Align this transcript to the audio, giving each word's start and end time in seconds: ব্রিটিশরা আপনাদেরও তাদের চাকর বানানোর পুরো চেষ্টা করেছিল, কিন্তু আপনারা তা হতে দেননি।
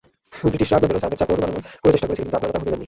ব্রিটিশরা 0.51 0.77
আপনাদেরও 0.79 1.03
তাদের 1.05 1.19
চাকর 1.21 1.39
বানানোর 1.41 1.63
পুরো 1.81 1.93
চেষ্টা 1.93 2.07
করেছিল, 2.07 2.23
কিন্তু 2.25 2.37
আপনারা 2.37 2.53
তা 2.53 2.59
হতে 2.61 2.69
দেননি। 2.71 2.79